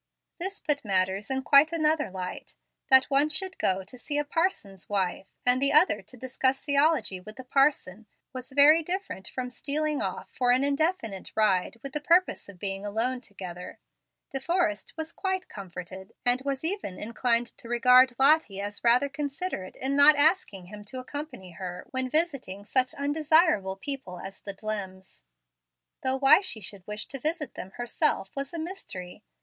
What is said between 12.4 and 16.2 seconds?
of being alone together. De Forrest was quite comforted,